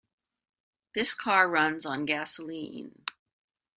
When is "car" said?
1.13-1.47